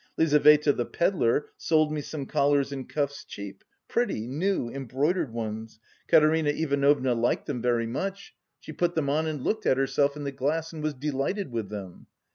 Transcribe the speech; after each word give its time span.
Lizaveta, 0.17 0.73
the 0.73 0.83
pedlar, 0.87 1.45
sold 1.57 1.91
me 1.91 2.01
some 2.01 2.25
collars 2.25 2.71
and 2.71 2.89
cuffs 2.89 3.23
cheap, 3.23 3.63
pretty, 3.87 4.25
new, 4.25 4.67
embroidered 4.67 5.31
ones. 5.31 5.79
Katerina 6.07 6.49
Ivanovna 6.49 7.13
liked 7.13 7.45
them 7.45 7.61
very 7.61 7.85
much; 7.85 8.33
she 8.59 8.73
put 8.73 8.95
them 8.95 9.11
on 9.11 9.27
and 9.27 9.43
looked 9.43 9.67
at 9.67 9.77
herself 9.77 10.17
in 10.17 10.23
the 10.23 10.31
glass 10.31 10.73
and 10.73 10.81
was 10.81 10.95
delighted 10.95 11.51
with 11.51 11.69
them. 11.69 12.07